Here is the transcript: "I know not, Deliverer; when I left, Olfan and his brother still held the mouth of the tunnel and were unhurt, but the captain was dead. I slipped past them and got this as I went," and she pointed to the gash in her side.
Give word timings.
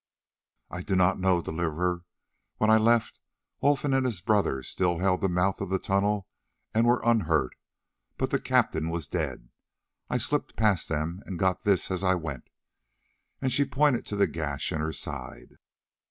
"I 0.71 0.79
know 0.89 0.95
not, 1.13 1.21
Deliverer; 1.43 2.03
when 2.57 2.71
I 2.71 2.77
left, 2.77 3.19
Olfan 3.61 3.93
and 3.93 4.03
his 4.03 4.19
brother 4.19 4.63
still 4.63 4.97
held 4.97 5.21
the 5.21 5.29
mouth 5.29 5.61
of 5.61 5.69
the 5.69 5.77
tunnel 5.77 6.27
and 6.73 6.87
were 6.87 7.03
unhurt, 7.05 7.53
but 8.17 8.31
the 8.31 8.39
captain 8.39 8.89
was 8.89 9.07
dead. 9.07 9.49
I 10.09 10.17
slipped 10.17 10.55
past 10.55 10.89
them 10.89 11.21
and 11.27 11.37
got 11.37 11.65
this 11.65 11.91
as 11.91 12.03
I 12.03 12.15
went," 12.15 12.49
and 13.43 13.53
she 13.53 13.63
pointed 13.63 14.07
to 14.07 14.15
the 14.15 14.25
gash 14.25 14.71
in 14.71 14.81
her 14.81 14.91
side. 14.91 15.57